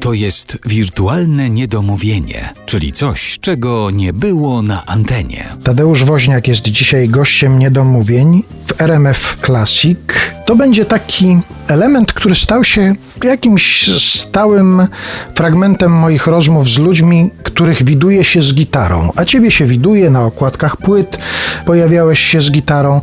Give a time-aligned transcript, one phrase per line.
[0.00, 5.56] to jest wirtualne niedomówienie, czyli coś, czego nie było na antenie.
[5.64, 9.98] Tadeusz Woźniak jest dzisiaj gościem niedomówień w RMF Classic.
[10.46, 11.38] To będzie taki
[11.68, 14.86] element, który stał się jakimś stałym
[15.34, 19.12] fragmentem moich rozmów z ludźmi, których widuje się z gitarą.
[19.16, 21.18] A ciebie się widuje na okładkach płyt,
[21.66, 23.00] pojawiałeś się z gitarą.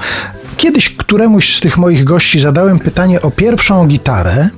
[0.57, 4.50] Kiedyś któremuś z tych moich gości zadałem pytanie o pierwszą gitarę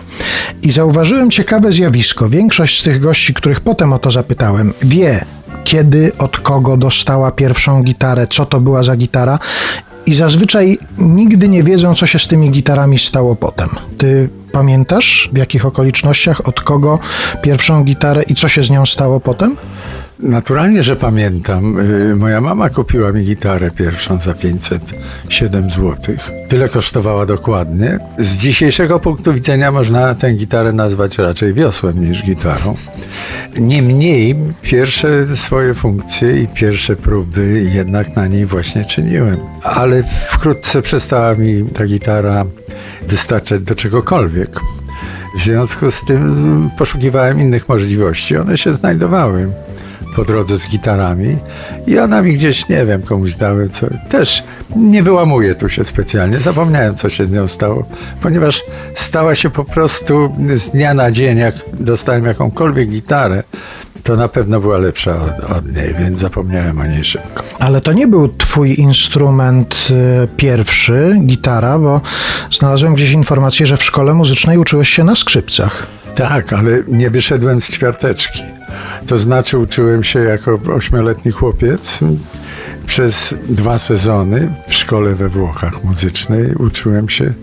[0.64, 2.30] i zauważyłem ciekawe zjawisko.
[2.30, 5.26] Większość z tych gości, których potem o to zapytałem, wie,
[5.64, 9.40] kiedy, od kogo dostała pierwszą gitarę, co to była za gitara.
[10.06, 13.70] I zazwyczaj nigdy nie wiedzą, co się z tymi gitarami stało potem.
[13.98, 17.00] Ty pamiętasz, w jakich okolicznościach, od kogo
[17.42, 19.56] pierwszą gitarę i co się z nią stało potem?
[20.20, 21.80] Naturalnie, że pamiętam.
[21.80, 25.96] Y, moja mama kupiła mi gitarę pierwszą za 507 zł.
[26.48, 28.00] Tyle kosztowała dokładnie.
[28.20, 32.76] Z dzisiejszego punktu widzenia można tę gitarę nazwać raczej wiosłem niż gitarą.
[33.60, 39.38] Niemniej pierwsze swoje funkcje i pierwsze próby jednak na niej właśnie czyniłem.
[39.64, 42.46] Ale wkrótce przestała mi ta gitara
[43.08, 44.60] wystarczać do czegokolwiek.
[45.38, 48.38] W związku z tym poszukiwałem innych możliwości.
[48.38, 49.50] One się znajdowały
[50.16, 51.38] po drodze z gitarami
[51.88, 54.44] i ona mi gdzieś, nie wiem, komuś dałem, co też
[54.76, 56.40] nie wyłamuję tu się specjalnie.
[56.40, 57.86] Zapomniałem, co się z nią stało,
[58.22, 58.64] ponieważ
[58.96, 63.44] stała się po prostu z dnia na dzień, jak dostałem jakąkolwiek gitarę,
[64.08, 67.44] to na pewno była lepsza od, od, niej, więc zapomniałem o niej szybko.
[67.60, 69.88] Ale to nie był twój instrument
[70.24, 72.02] y, pierwszy, gitara, bo
[72.52, 75.97] znalazłem gdzieś informację, że w szkole muzycznej uczyłeś się na skrzypcach.
[76.18, 78.44] Tak, ale nie wyszedłem z ćwiarteczki.
[79.08, 82.00] To znaczy uczyłem się jako ośmioletni chłopiec
[82.86, 86.56] przez dwa sezony w szkole we Włochach muzycznej.
[86.56, 87.34] Uczyłem się,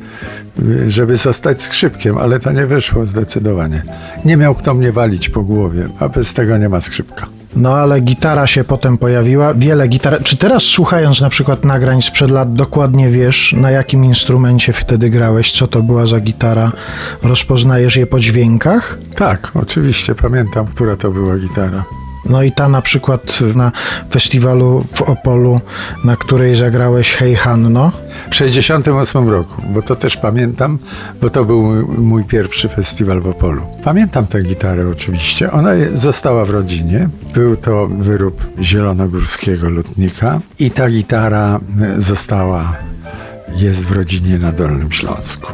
[0.86, 3.82] żeby zostać skrzypkiem, ale to nie wyszło zdecydowanie.
[4.24, 7.26] Nie miał kto mnie walić po głowie, a bez tego nie ma skrzypka.
[7.56, 10.22] No ale gitara się potem pojawiła, wiele gitar.
[10.22, 15.52] Czy teraz słuchając na przykład nagrań sprzed lat dokładnie wiesz, na jakim instrumencie wtedy grałeś,
[15.52, 16.72] co to była za gitara?
[17.22, 18.98] Rozpoznajesz je po dźwiękach?
[19.16, 21.84] Tak, oczywiście pamiętam, która to była gitara.
[22.30, 23.72] No i ta na przykład na
[24.10, 25.60] festiwalu w Opolu,
[26.04, 27.92] na której zagrałeś Hej Hanno.
[28.30, 30.78] W 68 roku, bo to też pamiętam,
[31.20, 33.62] bo to był mój pierwszy festiwal w Opolu.
[33.84, 35.52] Pamiętam tę gitarę oczywiście.
[35.52, 37.08] Ona została w rodzinie.
[37.34, 41.60] Był to wyrób zielonogórskiego lutnika i ta gitara
[41.96, 42.76] została,
[43.56, 45.52] jest w rodzinie na Dolnym Śląsku.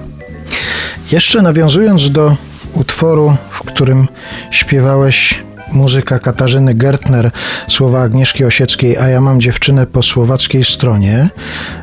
[1.13, 2.37] Jeszcze nawiązując do
[2.75, 4.09] utworu, w którym
[4.51, 5.43] śpiewałeś
[5.73, 7.31] muzyka Katarzyny Gertner,
[7.69, 11.29] słowa Agnieszki Osieckiej, a ja mam dziewczynę po słowackiej stronie.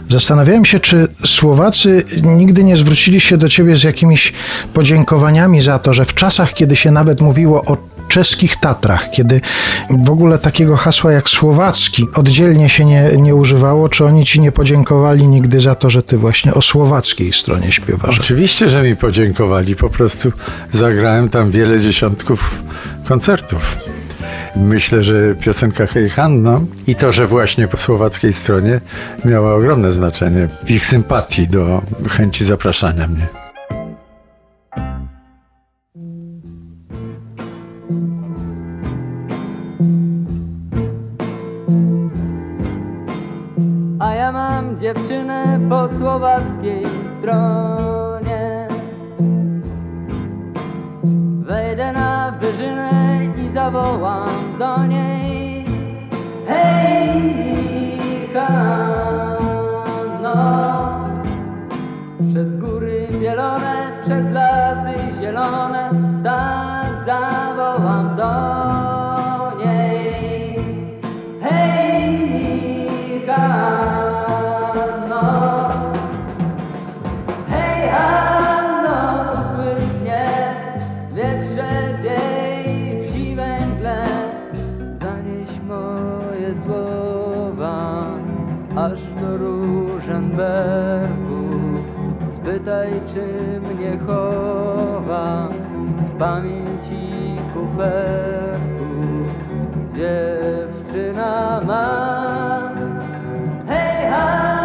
[0.09, 4.33] Zastanawiałem się, czy Słowacy nigdy nie zwrócili się do ciebie z jakimiś
[4.73, 9.41] podziękowaniami za to, że w czasach, kiedy się nawet mówiło o czeskich Tatrach, kiedy
[9.89, 14.51] w ogóle takiego hasła jak słowacki oddzielnie się nie, nie używało, czy oni ci nie
[14.51, 18.19] podziękowali nigdy za to, że ty właśnie o słowackiej stronie śpiewasz?
[18.19, 19.75] Oczywiście, że mi podziękowali.
[19.75, 20.31] Po prostu
[20.71, 22.63] zagrałem tam wiele dziesiątków
[23.07, 23.77] koncertów.
[24.55, 28.81] Myślę, że piosenka Hej Hanno i to, że właśnie po słowackiej stronie
[29.25, 33.46] miała ogromne znaczenie w ich sympatii do chęci zapraszania mnie.
[44.31, 46.85] Mam dziewczynę po słowackiej
[47.19, 48.67] stronie.
[51.41, 52.91] Wejdę na wyżynę
[53.45, 55.16] i zawołam do niej
[92.67, 93.23] Spytaj, czy
[93.61, 95.47] mnie chowa
[96.07, 98.91] W pamięci kuferku.
[99.95, 102.71] Dziewczyna ma.
[103.67, 104.56] Hej Hanno,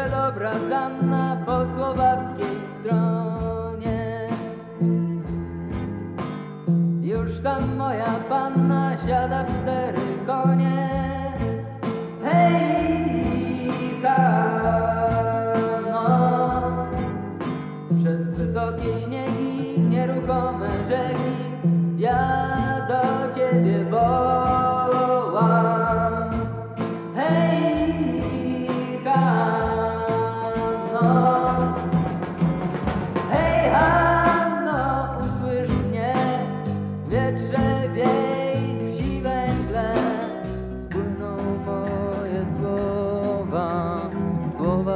[0.00, 4.28] Jeszcze dobra zanna po słowackiej stronie
[7.42, 10.88] tam moja panna siada w cztery konie.
[12.24, 15.36] Hej, Hanno,
[18.02, 21.36] przez wysokie śniegi, nieruchome rzeki,
[21.98, 22.69] ja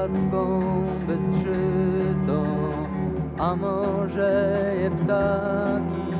[0.04, 0.60] słowacką
[1.06, 2.44] bystrzycą,
[3.38, 6.14] a może je ptaki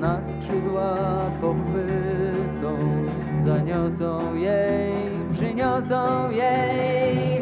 [0.00, 0.96] na skrzydła
[1.40, 2.78] pochwycą,
[3.46, 4.92] zaniosą jej,
[5.32, 7.33] przyniosą jej,